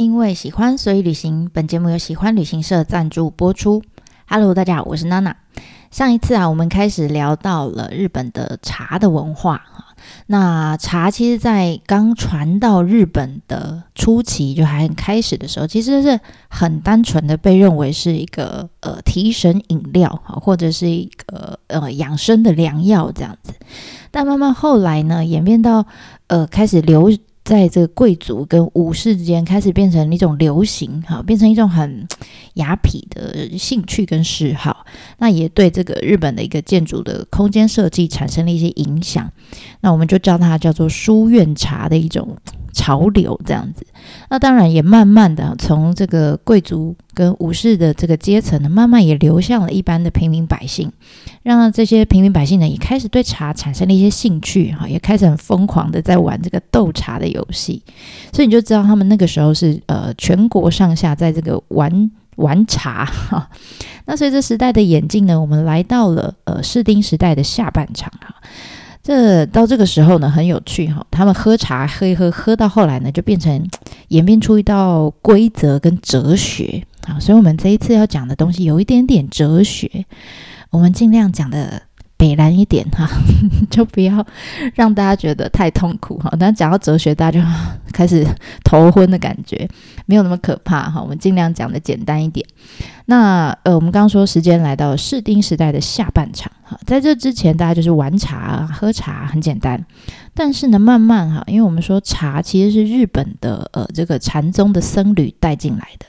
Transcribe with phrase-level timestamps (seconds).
[0.00, 1.50] 因为喜欢，所以旅行。
[1.52, 3.82] 本节目由喜欢旅行社赞助播出。
[4.26, 5.36] Hello，大家好，我是娜娜。
[5.90, 9.84] 上一次啊，我们开始聊到了日本的茶的文化哈。
[10.28, 23.52] 那茶其实，在刚传到日本的初期，就还开始的时候，其实是很单纯的被认为是一个呃提神饮料哈，或者是一个呃养生的良药这样子。
[24.10, 25.84] 但慢慢后来呢，演变到
[26.28, 27.12] 呃开始流。
[27.44, 32.06] 在这个贵族跟武士之间，开始变成一种流行，哈，变成一种很
[32.54, 34.84] 雅痞的兴趣跟嗜好。
[35.18, 39.30] 那也对这个日本的一个建筑的空间设计产生了一些影响。
[39.80, 42.36] 那我们就叫它叫做书院茶的一种。
[42.72, 43.84] 潮流这样子，
[44.28, 50.90] 那当然也慢慢的从这个贵族跟武士的这个阶层呢，慢慢也流向了一般的平民百姓，
[51.42, 57.82] 让这些平民百姓呢也开始对茶产生了一些兴趣哈，也开始很疯狂的在玩这个斗茶的游戏，
[58.32, 63.48] 所以你就知道他们那个时候是呃全国上下在这个玩玩茶哈。
[64.06, 68.34] 那随着时代的演进呢，我们来到了呃士丁时代的下半场哈。
[69.02, 71.06] 这到这个时候呢，很有趣哈。
[71.10, 73.68] 他们喝茶喝一喝，喝到后来呢，就变成
[74.08, 77.18] 演变出一道规则跟哲学啊。
[77.18, 80.06] 所以，我们这一次要讲的东西有一点点哲学，
[80.70, 81.82] 我们尽量讲的。
[82.20, 83.08] 北蓝一点哈，
[83.70, 84.24] 就不要
[84.74, 86.30] 让大家觉得太痛苦哈。
[86.38, 87.46] 但讲到哲学，大家就
[87.94, 88.26] 开始
[88.62, 89.66] 头昏的感觉，
[90.04, 91.00] 没有那么可怕哈。
[91.00, 92.46] 我们尽量讲的简单一点。
[93.06, 99.82] 那呃，我们刚刚说时间来到士丁时代的下半场哈，在这之前大家就是玩茶、喝茶，很简单。
[100.34, 106.04] 但是呢，慢慢哈，因为我们说茶其实是日本的呃这个禅宗的僧侣带进来的。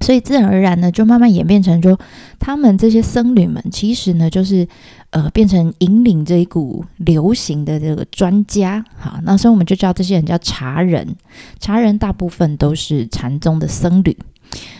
[0.00, 1.98] 所以自然而然呢，就慢慢演变成说，
[2.38, 4.66] 他们这些僧侣们其实呢，就是
[5.10, 8.84] 呃，变成引领这一股流行的这个专家。
[8.96, 11.16] 好，那所以我们就叫这些人叫茶人。
[11.58, 14.16] 茶人大部分都是禅宗的僧侣。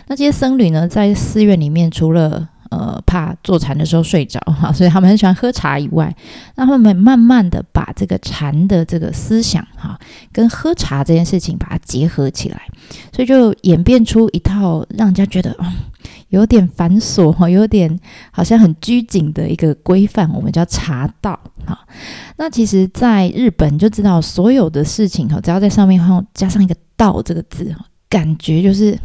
[0.06, 5.78] 那这些僧侣呢，在寺院里面，除了呃，怕坐禅的时候睡着 哈，所以他们很喜欢喝茶。
[5.78, 6.14] 以外，
[6.54, 9.98] 那他们慢慢的把这个禅的这个思想哈，
[10.32, 12.62] 跟喝茶这件事情把它结合起来，
[13.12, 15.66] 所以就演变出一套让人家觉得哦，
[16.30, 18.00] 有点繁琐哈，有点
[18.30, 21.78] 好像很拘谨的一个规范，我们叫茶道哈。
[22.36, 28.98] 那其实，在日本就知道所有的事情哈，只要在上面后加上一个“道”这个字哈，感觉就是。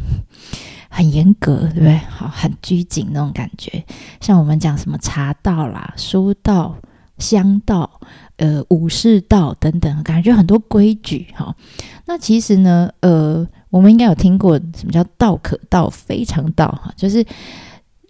[0.94, 1.96] 很严格，对不对？
[2.10, 3.82] 好，很拘谨那种感觉。
[4.20, 6.76] 像我们讲什么茶道啦、书道、
[7.16, 7.90] 香道、
[8.36, 11.28] 呃武士道等等，感觉很多规矩。
[11.34, 11.56] 哈，
[12.04, 17.24] 那其实呢，呃，我们应该有听过什么叫道可道非常道，哈，就是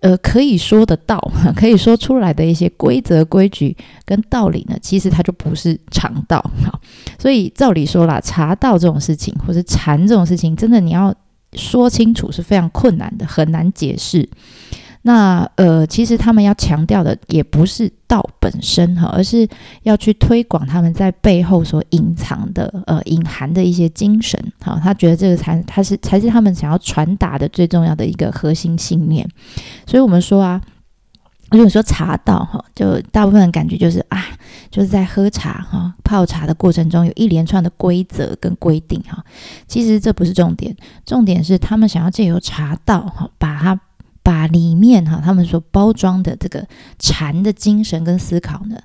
[0.00, 6.40] 呃可以说的道，可以说出来的一些规则规矩跟道理呢，其实它就不是常道。
[6.64, 6.80] 哈，
[7.16, 11.14] 所以照理说啦，茶道这种事情，或者禅这种事情，真的你要。
[11.54, 14.28] 说清楚是非常困难的，很难解释。
[15.02, 19.48] 那呃，其实他们要强调的也不是道本身哈，而是
[19.82, 24.40] 要去推广他们在背后所隐藏的呃隐含的一些精神。
[24.60, 29.28] 哈，他觉得这个才他是才是他们想要传达的最重要的一个核心信念。
[29.86, 30.60] 所以我们说啊。
[31.50, 34.24] 如果说茶道哈，就大部分人感觉就是啊，
[34.72, 39.22] 就是在喝茶哈、泡茶的过程中有一连串的规则跟规定哈。
[39.68, 40.74] 其实这不是重点，
[41.04, 43.78] 重点是他们想要借由茶道哈，把它
[44.22, 46.66] 把里面哈他们所包装的这个
[46.98, 48.76] 禅的精神跟思考呢，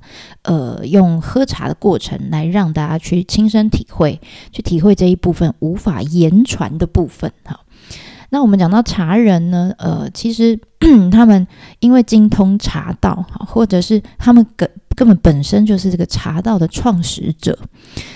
[0.41, 4.19] 呃，用喝茶的过程来让大家去亲身体会，
[4.51, 7.61] 去体会这一部分无法言传的部分哈。
[8.29, 10.59] 那我们讲到茶人呢，呃，其实
[11.13, 11.47] 他们
[11.79, 17.55] 因为精通茶道，或者是他们根根本本身就是这个茶道的创始者，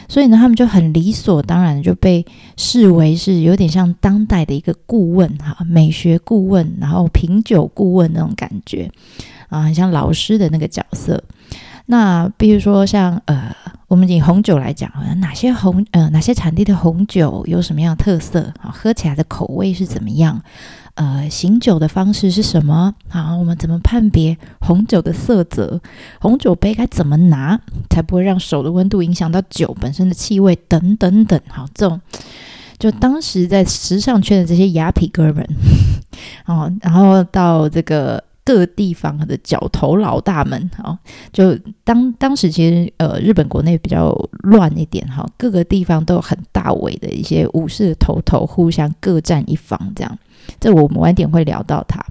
[0.10, 2.26] 所以呢，他们就很理所当然就被
[2.58, 8.92] 视为是有点像当代的一个顾问，哈，美学顾问，然后品酒顾问那种感觉，
[9.50, 11.24] 啊，很像老师的那个角色。
[11.86, 13.56] 那比如说像呃。
[13.88, 18.72] 我们以红酒来讲，哪些红呃哪些产地的红酒有什么样的特色啊？
[18.72, 20.42] 喝起来的口味是怎么样？
[20.96, 22.94] 呃，醒酒的方式是什么？
[23.10, 25.82] 好，我们怎么判别红酒的色泽？
[26.20, 27.60] 红酒杯该怎么拿
[27.90, 30.56] 才不会让手的温度影响到酒本身的气味？
[30.68, 32.00] 等等等，好，这种
[32.78, 35.48] 就当时在时尚圈的这些雅痞哥们，
[36.46, 38.24] 哦，然后到这个。
[38.52, 41.00] 各地方的角头老大们，哈，
[41.32, 44.14] 就当当时其实呃，日本国内比较
[44.44, 50.20] 乱一点，哈，各个地方都有很大尾的一些武士头头，互相各占一方，这样。
[50.60, 52.06] 这我们晚点会聊到他，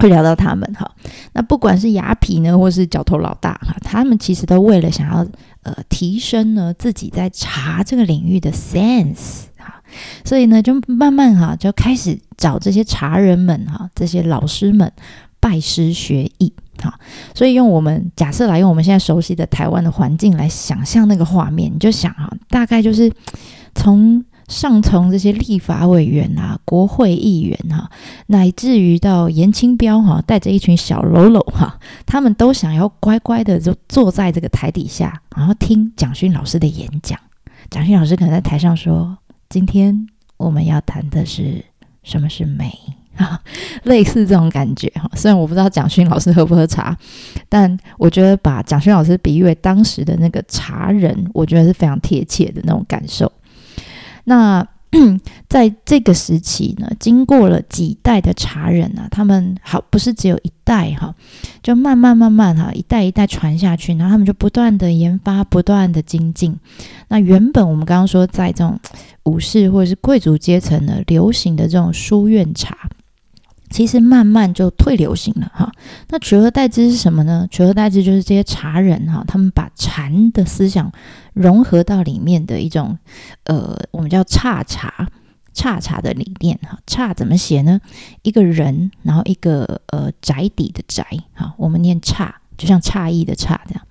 [0.00, 0.90] 会聊到他们，哈。
[1.34, 5.24] 那不管是雅痞呢，或是角头老大，哈，他们其实都为了想要
[5.62, 9.80] 呃提升呢自己在茶这个领域的 sense，哈，
[10.24, 14.90] 所以呢，就慢慢哈就开始找这些茶人们哈，这些老师们
[15.44, 16.98] 拜师学艺哈。
[17.34, 23.12] 所以用我们假设来用我们现在熟悉的台湾的环境来想象那个画面，你就想哈，大概就是
[23.74, 24.24] 从。
[24.46, 27.90] 上从这些立法委员啊、国会议员哈，
[28.26, 37.18] 乃至于到严清标哈，带着一群小喽啰哈，他们都想要乖乖的就坐在这个台底下，然后听蒋勋老师的演讲。
[37.70, 39.16] 蒋勋老师可能在台上说
[39.48, 40.06] ：“今天
[40.36, 41.64] 我们要谈的是
[42.02, 42.78] 什么是美
[43.16, 43.40] 啊？
[43.84, 45.10] ”类似这种感觉哈。
[45.14, 46.96] 虽然我不知道蒋勋老师喝不喝茶，
[47.48, 53.30] 但我觉得把蒋勋老师比喻为当时的那个茶人，我觉得是非常贴切的那种感受。
[54.24, 54.66] 那
[55.48, 61.12] 在这个时期呢，经过了几代的茶人啊，他们好不是只有一代哈，
[61.64, 66.56] 就慢慢慢慢哈，一代一代传下去，然后他们就不断的研发，不断的精进。
[67.08, 68.78] 那原本我们刚刚说，在这种
[69.24, 72.88] 武士或者是贵族阶层呢，流行的这种书院茶。
[73.74, 75.68] 其实慢慢就退流行了哈，
[76.08, 77.44] 那取而代之是什么呢？
[77.50, 80.92] 取而代之就是这些茶人哈，他们把禅的思想
[81.32, 82.96] 融合到里面的一种，
[83.46, 85.08] 呃，我们叫差茶，
[85.52, 86.78] 差茶的理念哈。
[86.86, 87.80] 差怎么写呢？
[88.22, 93.84] 一个人，然后一个呃宅邸的宅哈，我们念差，就像诧异的差这样。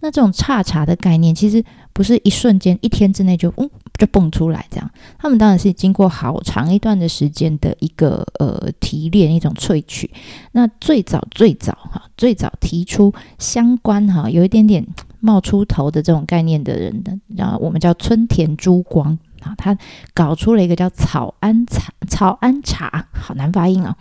[0.00, 1.62] 那这种差茶的概念，其实
[1.92, 3.68] 不是一瞬间、一天之内就嗯
[3.98, 4.90] 就蹦出来这样。
[5.18, 10.10] 他们当然是经过好长一段的时间的一个呃提炼、一种萃取。
[10.52, 14.86] 那最早最早哈，最早提出相关哈有一点点
[15.20, 19.76] 冒出头的这种概念的人的，然后我们叫春田珠光啊，他
[20.14, 23.94] 搞出了一个叫草安茶，草安茶好难发音啊，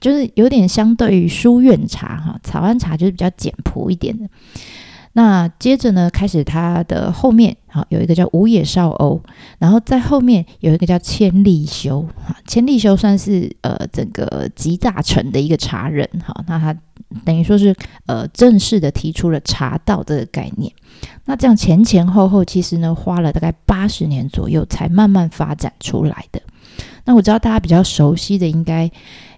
[0.00, 4.28] 就是有点相对于书院茶哈，草安茶就是比较简朴一点的。
[5.18, 9.20] 那接着呢，开始他的后面，好有一个叫五野少欧，
[9.58, 16.72] 然后在后面有一个叫千利休，哈，千利休算是呃整个集大成的一个茶人，哈，那他
[17.24, 17.74] 等于说是
[18.06, 20.72] 呃正式的提出了茶道这个概念。
[21.24, 26.40] 那这样前前后后，其实呢花了大概八十年左右，才慢慢发展出来的。
[27.08, 28.90] 那我知道大家比较熟悉的，应该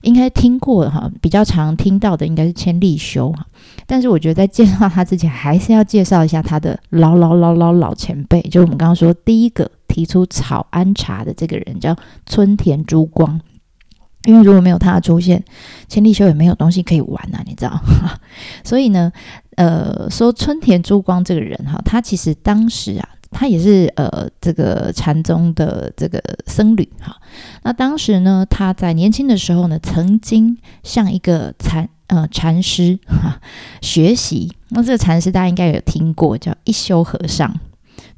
[0.02, 3.46] 应该听过哈，比较常听到的应该是千利休哈。
[3.87, 11.94] 但是我觉得在介绍他之前，还是要介绍一下他的老老老老老前辈，就是我们刚刚说第一个提出草安茶的这个人，叫
[12.26, 13.40] 村田珠光。
[14.25, 15.44] 因为如果没有他的出现，
[15.87, 17.81] 千利休也没有东西可以玩啊，你知道？
[18.64, 19.12] 所以呢，
[19.55, 27.17] 呃，说村田珠光这个人哈，他其实当时啊，他也是呃这个禅宗的这个僧侣哈。
[27.62, 31.88] 那当时呢，他在年轻的时候呢，曾经向一个禅。
[32.11, 33.41] 呃，禅师哈
[33.81, 37.55] 学习，那这个禅师大家应该有听过，叫一休和尚，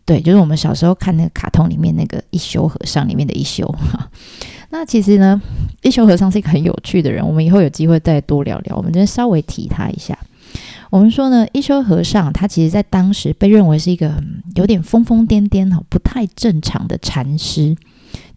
[0.07, 4.09] 对，就是我们小时候看那个卡通里面那个一休和尚里面的一休哈。
[4.71, 5.39] 那其实呢，
[5.83, 8.75] 一休和尚是一个很有趣的人，我们以后有机会再多聊聊。
[8.75, 10.19] 我们今天稍微提他一下。
[10.93, 14.23] 我们说呢，一休和尚他其实在当时被认为是一个
[14.57, 17.75] 有点疯疯癫癫哈，不太正常的禅师。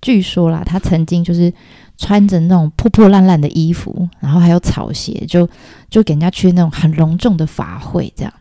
[0.01, 1.53] 据说啦，他曾经就是。
[1.97, 5.47] 穿着那种破破烂烂的衣服，然后还有草鞋，就
[5.89, 8.33] 就给人家去那种很隆重的法会，这样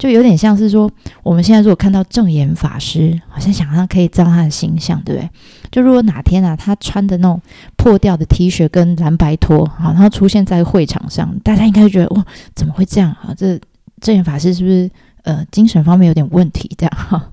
[0.00, 0.90] 就有点像是说，
[1.22, 5.28] 我们现在如果看到正言法师，好像想象可以知道他的形象，对不对？
[5.70, 7.38] 就如果哪天啊，他穿的那种
[7.76, 13.34] 破掉的 T 恤跟蓝白拖，好，然后出现在会场上，大家应该觉得哇，怎么会这样啊？
[13.36, 13.60] 这
[14.00, 14.90] 正言法师是不是
[15.24, 16.70] 呃精神方面有点问题？
[16.78, 17.28] 这样哈。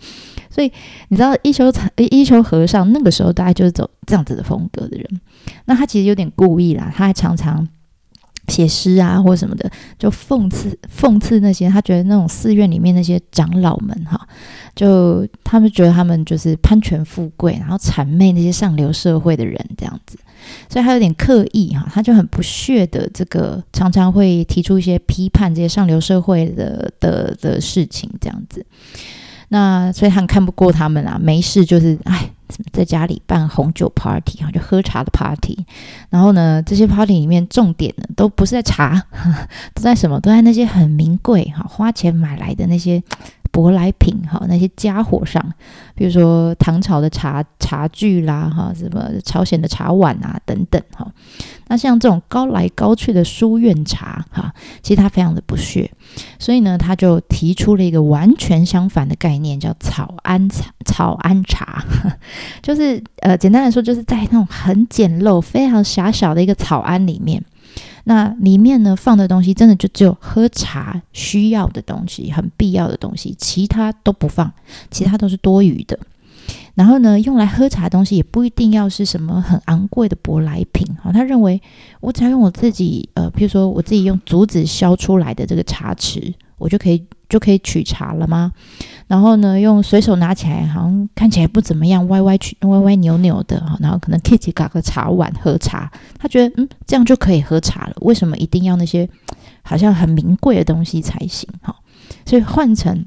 [0.49, 0.69] 所以
[1.07, 5.21] 你知道一休禅一休和尚那个时候大概就是走这样子的风格的人，
[5.63, 7.65] 那他其实有点故意啦，他还常常
[8.47, 14.27] 写诗啊或什么的，就讽刺讽刺那些他觉得那种寺院里面那些长老们哈，
[14.75, 20.17] 就他们觉得他们就是攀权富贵，然后谄媚那些上流社会的人这样子，
[20.69, 28.65] 所以他有点刻意哈，他就很不屑的这个常常会提出一些批判这些上流社会的的的事情这样子。
[29.49, 32.29] 那所以他很看不过他们啊，没事就是哎，
[32.71, 35.57] 在家里办红酒 party 啊，就喝茶的 party。
[36.09, 39.01] 然后呢，这些 party 里面重点呢，都不是在茶，
[39.73, 40.19] 都在什么？
[40.19, 43.01] 都在那些很名贵哈，花钱买来的那些。
[43.57, 45.43] 舶来品哈，那些家伙上，
[45.95, 51.11] 比如说唐朝的茶茶具啦哈，什么朝鲜的茶碗啊等等哈。
[51.69, 55.89] 那像这种高来高去的书院茶哈，其实他非常的不屑，
[56.37, 60.71] 所以呢，他就提出了一个完全相反的概念，叫草庵茶。
[60.85, 61.83] 草庵茶，
[62.63, 67.43] 就是呃，简单来说，就是在那种很简陋、非常狭小的一个草庵里面。
[68.09, 74.49] 那里面呢放的东西真的就只有喝茶需要的东西，很必要的东西，其他都不放，
[74.89, 75.99] 其他都是多余的。
[76.73, 81.11] 然后呢，用来喝茶的东西也不一定要是什么很昂贵的舶来品哈。
[81.11, 81.61] 他认为，
[81.99, 88.51] 我只要用我自己呃，譬如说我自己用竹子削出来的这个茶匙，我就可以就可以取茶了吗？
[89.07, 93.61] 然后呢，用随手拿起来，好像看起来不怎么样，歪歪曲歪歪扭扭的。
[93.79, 97.93] 然后可能 Kitty 搞个茶碗喝茶，他觉得嗯，这样就可以喝茶了。
[98.01, 99.07] 为什么一定要那些
[99.61, 101.75] 好像很名贵的东西才行哈？
[102.25, 103.05] 所以换成。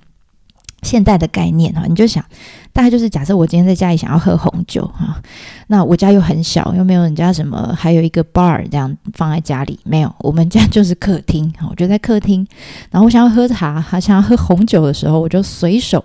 [0.83, 2.25] 现代的概念哈，你就想，
[2.73, 5.21] 大概就是假设我今天在家里想要喝红酒哈，
[5.67, 12.47] 那我家又很小，又没有人家什么，还有一个 bar 这样放在家里没有，我们家就是客厅哈，我就在客厅，
[12.91, 16.05] 然后我想要喝茶，还想要喝红酒的时候，我就随手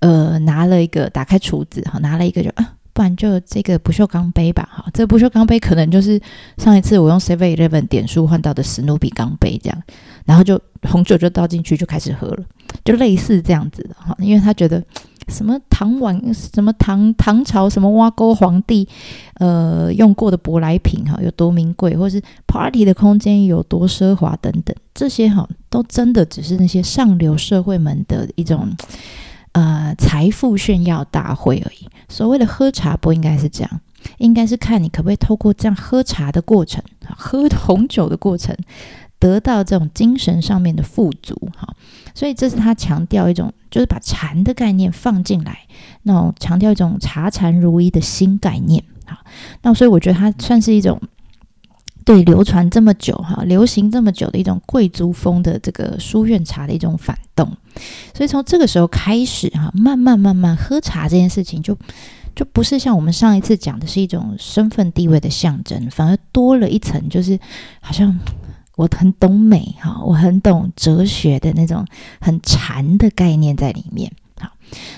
[0.00, 2.74] 呃拿了一个打开厨子哈，拿了一个就啊。
[2.92, 6.20] 不然就这个不锈钢杯吧，哈，这个不锈钢杯可能就是
[6.58, 9.82] 上一次我用 Seven Eleven 点数换到的史努比钢杯这样，
[10.24, 12.44] 然后就红酒就倒进去就开始喝了，
[12.84, 14.82] 就类似这样子的哈，因为他觉得
[15.28, 18.88] 什么唐碗、什么唐唐朝、什么挖沟皇帝
[19.34, 28.68] 呃用过的舶来品哈有多名贵，或是 Party 的空间有多奢华等等，这些哈都真的只是那些上流社会们的一种。
[29.52, 31.88] 呃，财富炫耀大会而已。
[32.08, 33.80] 所谓的喝茶不应该是这样，
[34.18, 36.80] 应该是看你可不可以透过这样喝茶的过程，
[37.16, 38.56] 喝红酒的过程，
[39.20, 41.36] 得到这种精神上面的富足。
[41.56, 41.72] 哈，
[42.12, 45.60] 所以这是他强调一种，就是把禅的概念放进来，
[46.02, 48.82] 那种强调一种茶禅如一的新概念。
[49.04, 49.18] 好，
[49.62, 51.00] 那所以我觉得它算是一种。
[52.02, 57.46] 对，流传这么久哈，流行这么久的一种贵族风的这个书院茶的一种反动，
[58.14, 61.76] 所以从这个时候开始哈，慢慢慢慢喝茶这件事情就
[62.34, 67.38] 就不是像我们上一次讲的是一种身份地位的象征，反而多了一层，就是
[67.80, 68.18] 好像
[68.80, 71.84] 我很懂美哈，我很懂哲学的那种
[72.18, 74.10] 很禅的概念在里面。
[74.38, 74.48] 好，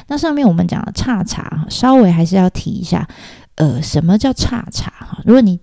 [0.07, 3.09] 那上面我们讲的差茶哈，稍微还是要提一下，
[3.57, 5.21] 呃，什么叫差茶哈？
[5.25, 5.59] 如果你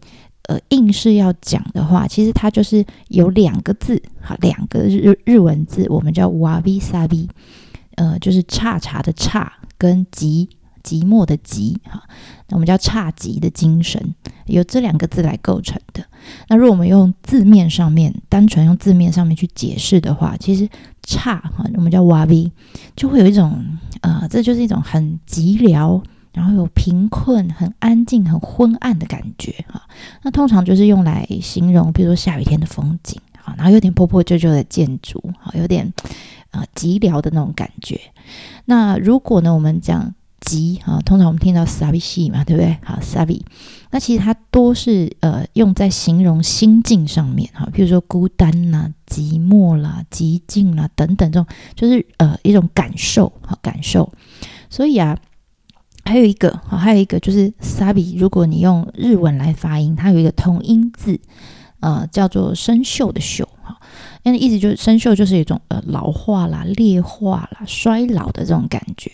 [0.50, 7.30] 呃，硬是要讲的话，其实它就是有两个字，哈，两个日日文字，我们叫瓦比萨比，
[7.96, 10.50] 呃，就是差茶的差跟寂
[10.84, 12.04] 寂寞的寂，哈，
[12.50, 14.14] 那我们叫差寂的精神，
[14.48, 16.04] 由这两个字来构成的。
[16.48, 20.68] 那如果我们用字面上面，单纯用字面上面去解释的话，其实
[21.04, 22.52] 差哈，我们叫瓦比，
[22.96, 23.64] 就会有一种
[24.02, 26.02] 呃，这就是一种很寂寥。
[26.32, 29.82] 然后有贫困、很安静、很昏暗的感觉哈，
[30.22, 35.92] 那通常就是用来形容，比如说下雨天的风景哈，然后有点破破旧旧的建筑哈，有点
[36.52, 38.00] 啊寂寥的那种感觉。
[38.66, 42.78] 那如果呢，我们讲寂啊，通常我们听到 sabi 嘛，对不对？
[42.84, 43.42] 好，sabi，
[43.92, 54.12] 那其实它多是呃用在形容心境上面哈，比如说孤单啦、寂寞啦、寂静啦等等这种，就是呃一种感受好，感受。
[54.70, 55.18] 所以啊。
[56.06, 58.18] 还有一个，好，还有一个就是 “sabi”。
[58.18, 61.20] 如果你用日文来发音，它有一个同音字，
[61.82, 63.78] 呃，叫做“生锈”的“锈”哈。
[64.24, 69.12] 那意思就是生锈，就是一种呃老化啦、劣化啦、衰老的这种感觉。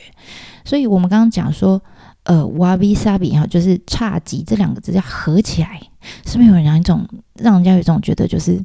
[0.66, 1.82] 所以我们刚刚讲说，
[2.24, 5.80] 呃，“wabi sabi” 哈，就是差级这两个字要合起来，
[6.26, 8.60] 是不是有人一种让人家有一种觉得就是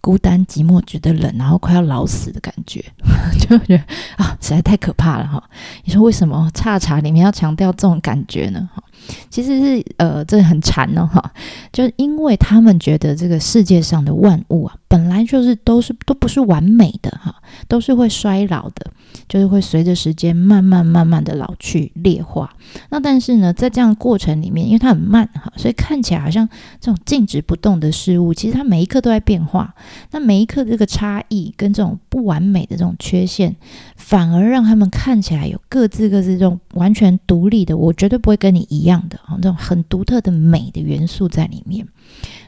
[0.00, 2.84] 孤单寂寞、觉得冷，然后快要老死的感觉？
[3.40, 3.84] 就觉得
[4.22, 5.42] 啊，实在太可怕了哈！
[5.84, 8.68] 你说为什么差茶里面要强调这种感觉呢？
[8.74, 8.82] 哈，
[9.30, 11.32] 其实是呃，这很禅呢哈，
[11.72, 17.34] 就是因为他们觉得这个世界上的万物啊，本来就是都是都不是完美的哈，
[17.68, 18.90] 都是会衰老的，
[19.28, 22.54] 就是会随着时间慢慢慢慢的老去劣化。
[22.90, 26.48] 那但是呢，在这样过程里面，因为它很慢哈，所以看起来好像
[26.80, 29.74] 这种静止不动的事物，其实它每一刻都在变化。
[30.10, 33.54] 那每一刻这个差异跟这种不完美的这种缺陷，
[33.96, 41.86] 反而让他们看起来有各自各自这种完全独立的，我绝对不会跟你一样的啊，这种很独特的美的元素在里面。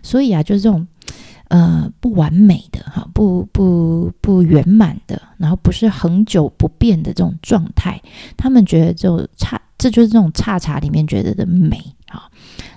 [0.03, 0.87] 所以啊，就是这种
[1.49, 8.01] 呃不完美的哈，不不不圆满的，然后不是恒久不变的这种状态，
[8.37, 11.77] 他们觉得就差，这就是这种差茶里面觉得的美
[12.09, 12.31] 啊。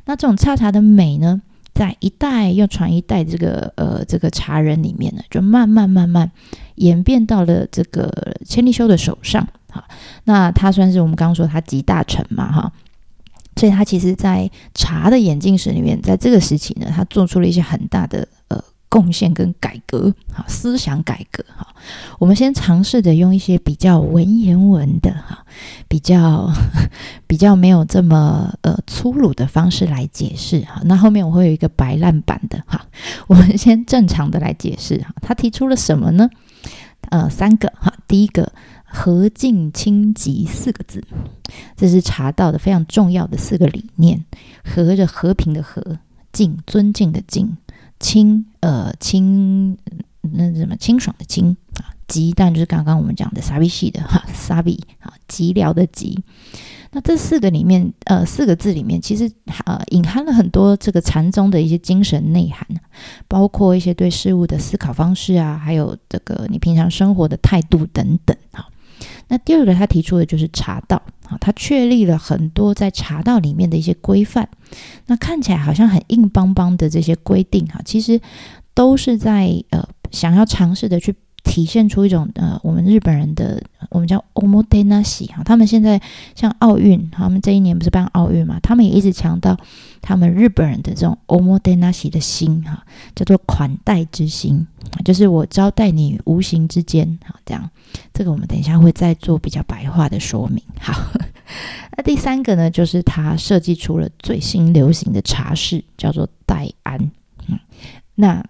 [0.06, 1.42] 那这种差茶的美呢？
[1.74, 6.30] 在一代又传一代，这个呃，这个茶人里面呢，就慢慢慢慢
[6.76, 9.48] 演变到了这个千利休的手上。
[9.70, 9.82] 哈，
[10.26, 12.74] 那他算是我们刚刚说他集大成嘛，哈，
[13.56, 18.64] 所以他其实在茶的演进史里面，在这个时期呢，他做出了一些很大的呃。
[18.92, 21.66] 贡献跟改革，哈，思想改革，哈，
[22.20, 25.46] 我们先尝试着用一些比较文言文的，哈，
[25.88, 26.52] 比较
[27.26, 32.86] 比较没有这么呃粗鲁的方式来解释，哈，那后面我会有一个白烂版的，哈，
[33.28, 36.30] 我们先正常的来解释，哈，他提出了什么呢？
[37.12, 38.52] 呃三个哈，第一个
[38.94, 41.02] 和敬清吉四个字，
[41.78, 44.26] 这是茶道的非常重要的四个理念，
[44.64, 46.00] 和着和平的和，
[46.34, 47.56] 敬尊敬的敬，
[48.00, 49.78] 清呃清
[50.22, 50.76] 那什么？
[50.76, 56.24] 清爽的清啊，吉但就是刚刚我们讲的萨比系的哈萨比啊，吉疗的吉。
[56.94, 59.32] 那这四个里面，呃，四个字里面，其实
[59.66, 62.68] 呃隐含了很多这个禅宗的一些精神内涵，
[63.30, 68.36] 包括一些对事物的思考方式啊，还有这个你平常生活的态度等等。
[68.52, 68.68] 哈，
[69.32, 74.50] 那第二个他提出的就是茶道，啊，他确立了很多在茶道里面的一些规范。
[75.06, 78.20] 那看起来好像很硬邦邦的这些规定，哈，其实
[78.74, 81.16] 都是在呃想要尝试的去。
[81.44, 86.00] 体现出一种呃，我们日本人的我们叫 omotenashi 哈，他们现在
[86.36, 89.58] 像奥运，他们这一年不是办奥运嘛，他们也一直强调
[90.02, 94.66] 他们日本人的这种 omotenashi 的心哈，叫做款待之心，
[95.04, 97.70] 就是我招待你无形之间哈，这样，
[98.14, 100.64] 这个我们等一下会再做比较白话的说明。
[100.80, 100.94] 好，
[101.98, 107.12] 那第三个呢，就是他设计出了最新流行的茶室，叫做代安，
[107.48, 107.60] 嗯，
[108.16, 108.46] 那。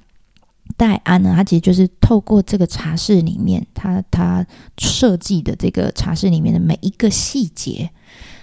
[0.81, 4.43] 戴安呢，他其实就是透过这个茶室里面，他他
[4.79, 7.91] 设计的这个茶室里面的每一个细节。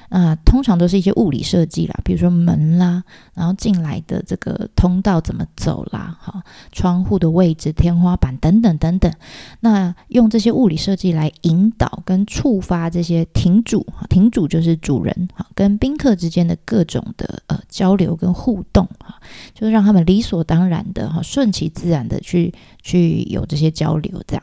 [0.09, 3.03] 啊，通常都是一些物理设计啦，比如说门啦，
[3.35, 9.13] 然后进来的这个通道怎么走啦，哈，窗户的位置、天花板等等等等。
[9.61, 19.21] 那用这些物理设计来引导跟触发这些亭主，哈，亭主就是主人，哈，跟宾客之间的各种的呃交流跟互动，哈，
[19.55, 24.43] 就是让他们理所当然的哈，顺其自然的去去有这些交流，这样。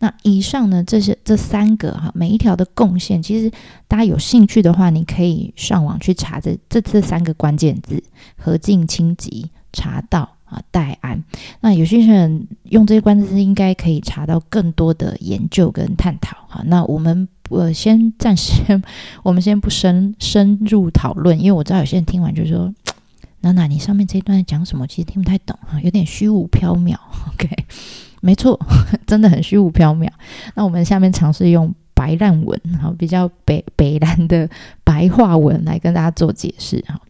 [0.00, 3.50] 那以上呢，这些这三个哈，每一条的贡献，其实
[3.86, 8.02] 大家有兴趣的话，你可以上网去查这这这三个关键字：
[8.36, 11.22] 何敬、清吉、茶道啊、代安。
[11.60, 16.36] 那有些人用这些关键字，应该可以查到更多的研究跟探讨。
[16.48, 18.82] 哈，那我们呃先暂时，
[19.22, 22.74] 我们先不深深入讨论，因为我知道有些人听完就说
[23.42, 24.86] ：“娜娜，你上面这一段在讲什么？
[24.86, 26.96] 其实听不太懂哈，有点虚无缥缈。
[27.32, 27.48] ”OK。
[28.20, 28.58] 没错，
[29.06, 30.08] 真的很虚无缥缈。
[30.54, 34.48] 那我们下面尝试用白烂文，哈，比较北北蓝的
[34.84, 37.00] 白话文来跟大家做解释，哈。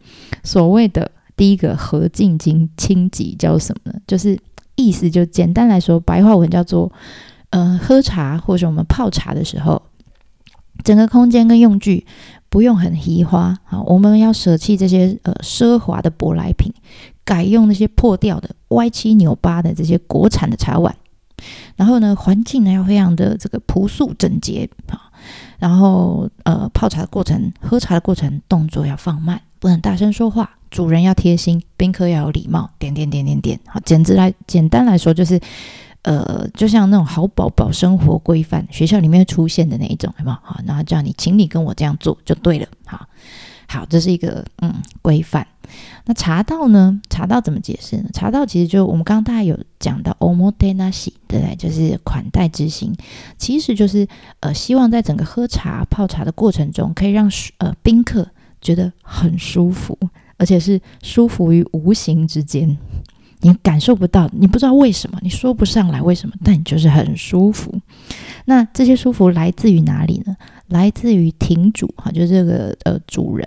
[0.42, 4.00] 所谓的第一个和敬经清吉叫什么呢？
[4.06, 4.38] 就是
[4.76, 6.90] 意思就简单来说，白话文叫做，
[7.50, 9.82] 呃，喝茶或者我们泡茶的时候，
[10.84, 12.06] 整个空间跟用具
[12.48, 16.72] 不用很稀花，好，我们要舍弃这些呃奢华的舶来品。
[17.22, 20.92] 改用那些破掉的、歪七扭八的这些国产的茶碗，
[21.76, 25.10] 然后呢，环境呢要非常的这个朴素整洁啊，
[25.58, 35.40] 然后呃，泡茶的过程、喝茶的过程，动作要放慢，不能大声说话，主人要贴心，宾客要有礼貌，点点点点点，好，简直来简单来说就是，
[36.02, 40.40] 呃，就像那种好宝宝生活规范，学校里面出现的那一种，好不好？
[40.42, 43.06] 好，然后叫你，请你跟我这样做就对了，好。
[43.70, 45.46] 好，这是一个嗯规范。
[46.04, 47.00] 那茶道呢？
[47.08, 48.10] 茶道怎么解释呢？
[48.12, 51.54] 茶道其实就我们刚刚大家有讲到 o m o t e n a s i 对不对？
[51.54, 52.92] 就是款待之心，
[53.38, 54.08] 其实就是
[54.40, 58.28] 呃希望在整个喝茶泡茶的过程中，可以让呃宾客
[58.60, 59.96] 觉得很舒服，
[60.36, 62.76] 而且是舒服于无形之间。
[63.42, 67.72] 你感受不到，你不知道为什么，你说不上来为什么，但你就是很舒服。
[68.44, 70.36] 那这些舒服来自于哪里呢？
[70.70, 73.46] 来自于亭主哈，就是这个呃主人，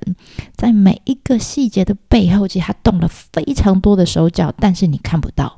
[0.55, 5.57] 在每一个细节的背后，其实他动了非常多的手脚，但是你看不到。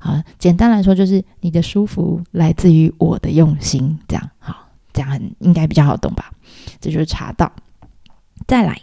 [0.00, 3.98] 好，简单来说，就是你的舒服来自于我的用心。
[4.08, 6.32] 这样好，这样很应该比较好懂吧？
[6.80, 7.52] 这就是茶道。
[8.46, 8.80] 再来。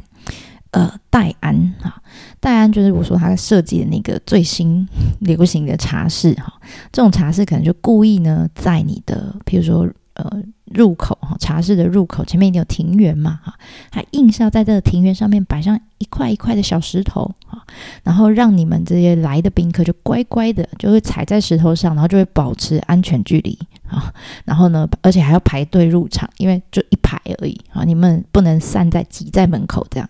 [0.72, 2.00] 呃，戴安哈，
[2.40, 4.88] 戴安就是我说他设计的那个最新
[5.20, 6.62] 流行的茶室哈，
[6.92, 13.54] 这种茶室可能就故意呢，在你的譬如说呃入口哈，茶室的入口前面一定有庭园嘛哈，
[13.92, 17.64] 他硬是要在这个庭园上面摆上一块一块的小石头啊，
[18.04, 24.14] 然后让你们这些来的宾客就乖乖的就会踩在石头上，然后就会保持安全距离啊，
[24.46, 30.10] 然后呢，而且还要排队入场，因为就一排而已啊，你们不能散在挤在门口这样。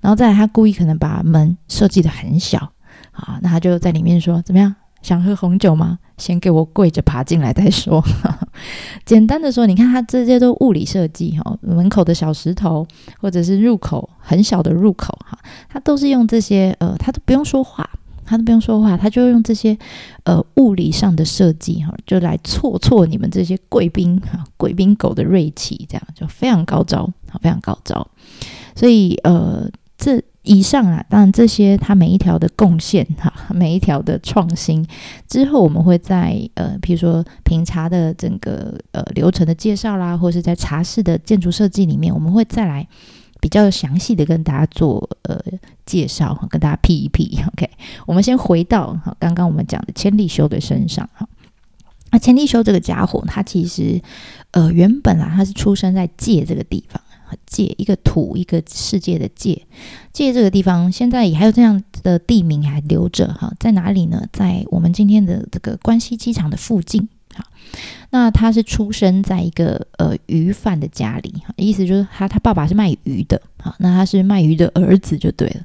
[0.00, 2.72] 然后再来，他故意可能把门设计的很小，
[3.12, 5.98] 啊，那他就在里面说：“怎么样，想喝红酒吗？
[6.18, 8.02] 先给我跪着爬进来再说。
[9.06, 12.86] ”简单的说，你看他这些都物理设计哈，门口的小石头，
[13.18, 17.88] 或者是入口很小的入口哈，他都是用这些呃，他都不用说话，
[18.26, 19.76] 他都不用说话，他就用这些
[20.24, 28.06] 呃物理上的设计哈，就来挫挫你们这些贵宾哈，贵宾狗的锐气，这样就非常高招，好，非常高招。
[28.76, 34.86] 所以，呃，这以上啊，当然这些它每一条的贡献哈，每一条的创新
[35.28, 42.88] 之后，我们会在呃，比如说品茶的整个呃流程的介绍啦，或是在茶室的建筑设计里面，我们会再来
[43.38, 45.38] 比较详细的跟大家做呃
[45.84, 47.38] 介绍，跟大家 P 一 P。
[47.52, 47.68] OK，
[48.06, 51.28] 我们先回到哈刚刚我们讲的千利休的身上哈。
[52.12, 54.00] 那千利休这个家伙，他其实
[54.52, 57.00] 呃原本啊，他是出生在界这个地方。
[57.46, 59.66] 界一个土一个世界的界，
[60.12, 64.26] 界这个地方现在也还有这样的地名还留着哈，在哪里呢？
[64.32, 67.08] 在我们今天的这个关西机场的附近。
[68.10, 75.60] 那他是出生在一个呃鱼贩的家里，意思就是他他爸爸是卖鱼的，好，那他是卖鱼的儿子就对了。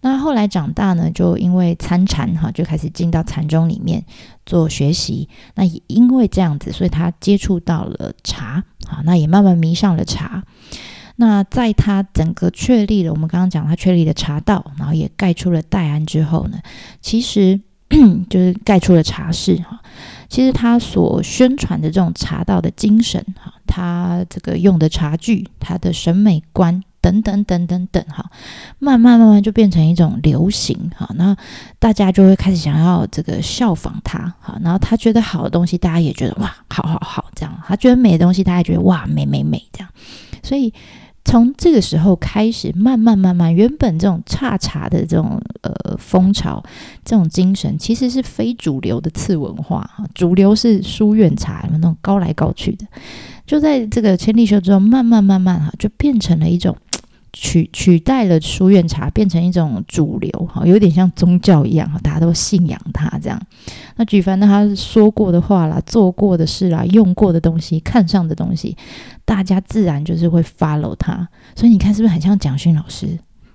[0.00, 4.04] 那后来长大呢，就因为参禅哈，就开始进到禅宗里面
[4.44, 5.28] 做学习。
[5.54, 10.42] 那也因为这样子，所以他接触到了茶，好，那也慢慢迷上了茶。
[11.16, 16.58] 那在他整个确立了，我们刚刚讲他确立了茶道，然后也盖出了戴安之后呢，
[17.00, 17.58] 其实
[18.28, 19.80] 就是盖出了茶室哈。
[20.28, 28.28] 其实他所宣传的这种茶道的精神哈，他这个用的茶具，他的审美观等等等等等哈，
[28.78, 31.08] 慢慢慢慢就变成一种流行哈。
[31.14, 31.34] 那
[31.78, 37.62] 大家就会开始想要这个效仿他哈，然后他觉得好的东西，大家也觉得哇，好好好这样。
[37.66, 39.88] 他觉得美的东西，大家觉得哇，美美美这样。
[40.42, 40.74] 所以。
[41.26, 46.62] 从这个时候开始，慢慢慢慢，原本这种差茶的这种呃风潮，
[47.04, 50.04] 这种精神，其实是非主流的次文化哈。
[50.14, 52.86] 主流是书院茶，那种高来高去的。
[53.44, 56.76] 就在这个千利休之后，慢慢慢慢哈，就变成了一种。
[57.38, 63.38] 取取代了书院茶，变成一种主流，哈，有点像宗教一样，哈，大家都信仰它这样。
[63.96, 68.74] 那举凡，他说过的话啦，做过的事啦，用过的东西，看上的东西，
[69.26, 71.28] 大家自然就是会 follow 他。
[71.54, 73.06] 所以你看，是不是很像蒋勋老师？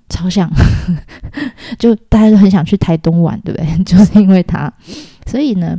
[0.09, 0.47] 超像，
[1.79, 3.77] 就大家都很想去台东玩，对不对？
[3.83, 4.71] 就是因为他，
[5.25, 5.75] 所以呢。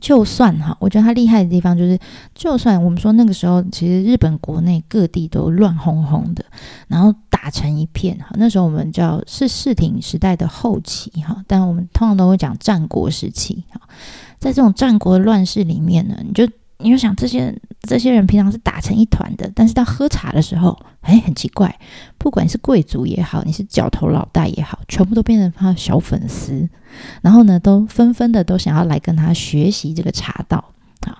[0.00, 1.98] 就算哈，我觉得他厉害的地方就是，
[2.34, 6.44] 就算我们说那个时候，其实日本国内各地都乱哄哄的，
[6.88, 8.30] 然后打成一片哈。
[8.34, 13.80] 那时候我们叫是世挺时代的后期哈，但我们通常都会讲战国时期哈。
[14.38, 16.48] 在这种战国乱世里面呢，你就。
[16.78, 21.78] 你就想这些这些人平常是打成一团的，但是到喝茶的时候，哎，很奇怪，
[22.18, 26.68] 不管是贵族也好，你是角头老大也好，全部都变成他的小粉丝，
[27.22, 30.64] 然后呢，都纷纷的都想要来跟他学习这个茶道
[31.00, 31.18] 啊。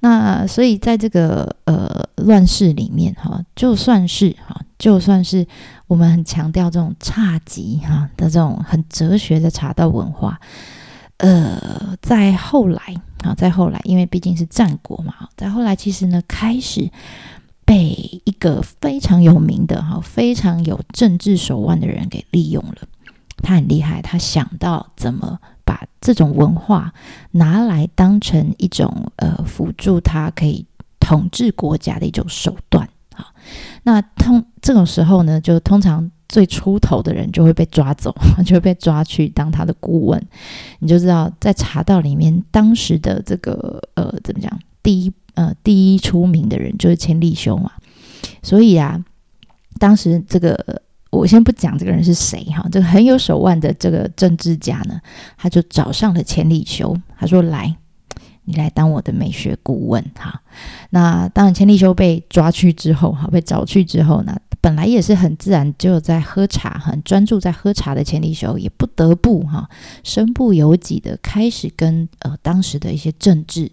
[0.00, 5.46] 那所以在这个呃乱世里面哈，就算是哈，就算是
[5.86, 10.40] 我们很强调这种差级哈的这种很哲学的茶道文化。
[11.18, 12.80] 呃，在后来
[13.22, 16.90] 啊，在后来，因为毕竟是战国嘛，在后来其实呢，开始
[17.64, 22.76] 被一个非常有名的哈、非常有政治手腕的人给利用了。
[23.42, 26.92] 他很厉害，他想到怎么把这种文化
[27.30, 30.66] 拿来当成一种呃辅助他可以
[30.98, 33.28] 统治国家的一种手段啊。
[33.84, 36.10] 那通这种时候呢，就通常。
[36.34, 38.12] 最出头的人就会被抓走，
[38.44, 40.20] 就会被抓去当他的顾问。
[40.80, 44.50] 你就知道，在茶道里面，当时的这个呃，怎么讲？
[44.82, 47.70] 第一呃，第一出名的人就是千利休嘛。
[48.42, 49.00] 所以啊，
[49.78, 55.00] 当时这个我先不讲这个人是谁哈，这个很有手腕的这个政治家呢，
[55.36, 57.76] 他就找上了千利休，他说：“来，
[58.42, 60.42] 你来当我的美学顾问。”哈，
[60.90, 64.36] 那当然，千利休被抓去之后，哈，被找去之后呢？
[64.64, 69.68] 本来也是很自然，就在喝茶，很专注在喝茶的前提时候，也不得不哈
[70.02, 73.70] 身不由己的开始跟呃当时的一些政治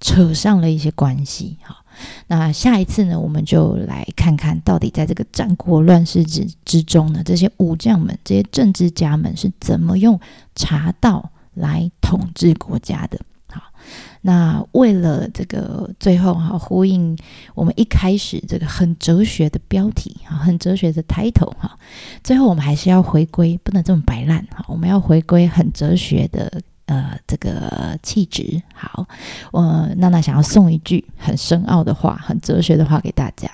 [0.00, 1.56] 扯上了一些关系。
[1.62, 1.78] 哈，
[2.26, 10.20] 那下一次呢，我们就来看看到底在这个战国乱世之之中呢，这些武将们、这些政治家们是怎么用
[10.54, 13.18] 茶道来统治国家的。
[14.22, 17.16] 那为了这个最后哈呼应
[17.54, 21.78] 我们一开始这个很哲学的标题哈，很哲学的 title 哈，
[22.22, 28.62] 最后我们还是要回归，不能这么摆烂哈，我们要回归很哲学的呃这个气质。
[28.74, 29.06] 好，
[29.52, 33.48] 我娜娜想要送一句很深奥的话，很哲学的话给大家。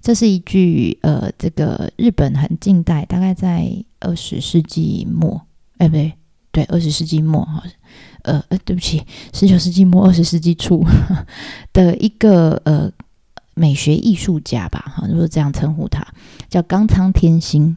[0.00, 3.70] 这是一句呃，这个日本很近代，大概在
[4.00, 5.42] 二十世纪末，
[5.76, 6.14] 哎不对，
[6.52, 7.62] 对二十世纪末哈。
[8.24, 9.02] 呃呃，对不起，
[9.32, 10.84] 十九世纪末二十世纪初
[11.72, 12.90] 的一个呃
[13.54, 16.06] 美学艺术家吧，哈，如果这样称呼他，
[16.48, 17.76] 叫冈仓天心。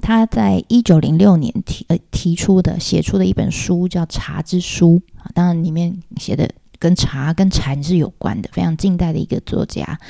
[0.00, 6.50] 他在一九零六年提呃提出的写出的一本书叫《茶之书》啊，当然里面写的
[6.82, 10.00] 跟茶跟禅是有关的，非常近代的一个作家。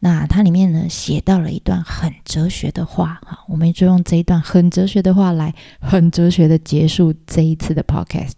[0.00, 8.36] 那它里面呢写到了一段很哲学的话，哈，我们就用这一段很哲学的话来很哲学的结束这一次的 podcast。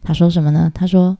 [0.00, 0.70] 他说什么呢？
[0.72, 1.18] 他说，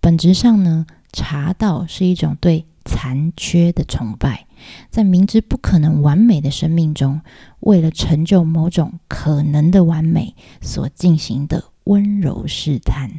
[0.00, 4.46] 本质上呢，茶道是一种对残缺的崇拜，
[4.88, 7.20] 在明知不可能完美的生命中，
[7.58, 13.10] 为了成就某种可能的完美所进行的温柔试探。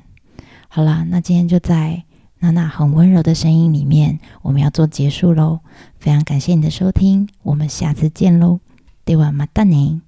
[0.68, 2.04] 好啦，那今天就在
[2.46, 5.62] 那那很温柔的声音里面，我们要做结束喽。
[5.98, 8.60] 非常感谢你的收听，我们下次见喽，
[9.04, 10.05] 对瓦马达尼。